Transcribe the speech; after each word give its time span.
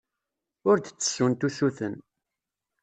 Ur 0.69 0.77
d-ttessunt 0.77 1.47
usuten. 1.47 1.95